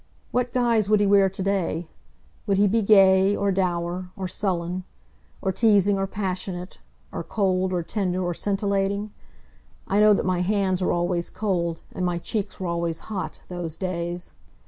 What 0.31 0.51
guise 0.51 0.89
would 0.89 0.99
he 0.99 1.05
wear 1.05 1.29
to 1.29 1.43
day? 1.43 1.87
Would 2.47 2.57
he 2.57 2.65
be 2.65 2.81
gay, 2.81 3.35
or 3.35 3.51
dour, 3.51 4.09
or 4.17 4.27
sullen, 4.27 4.83
or 5.43 5.51
teasing 5.51 5.99
or 5.99 6.07
passionate, 6.07 6.79
or 7.11 7.21
cold, 7.23 7.71
or 7.71 7.83
tender 7.83 8.19
or 8.23 8.33
scintillating? 8.33 9.11
I 9.87 9.99
know 9.99 10.15
that 10.15 10.25
my 10.25 10.39
hands 10.41 10.81
were 10.81 10.91
always 10.91 11.29
cold, 11.29 11.81
and 11.93 12.03
my 12.03 12.17
cheeks 12.17 12.59
were 12.59 12.65
always 12.65 12.97
hot, 13.13 13.43
those 13.47 13.77
days. 13.77 14.31